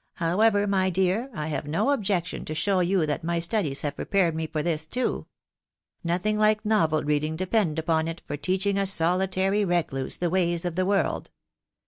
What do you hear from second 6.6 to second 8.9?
novel reading, de pend upon it, for teaching a